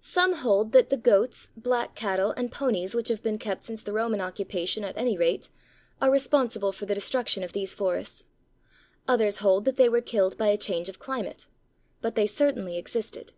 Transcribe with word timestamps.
Some 0.00 0.34
hold 0.34 0.70
that 0.70 0.90
the 0.90 0.96
goats, 0.96 1.48
black 1.56 1.96
cattle, 1.96 2.30
and 2.36 2.52
ponies 2.52 2.94
which 2.94 3.08
have 3.08 3.24
been 3.24 3.38
kept 3.38 3.64
since 3.64 3.82
the 3.82 3.92
Roman 3.92 4.20
occupation 4.20 4.84
at 4.84 4.96
any 4.96 5.18
rate, 5.18 5.48
are 6.00 6.12
responsible 6.12 6.70
for 6.70 6.86
the 6.86 6.94
destruction 6.94 7.42
of 7.42 7.52
these 7.54 7.74
forests. 7.74 8.22
Others 9.08 9.38
hold 9.38 9.64
that 9.64 9.74
they 9.74 9.88
were 9.88 10.00
killed 10.00 10.38
by 10.38 10.46
a 10.50 10.56
change 10.56 10.88
of 10.88 11.00
climate. 11.00 11.48
But 12.00 12.14
they 12.14 12.24
certainly 12.28 12.78
existed. 12.78 13.32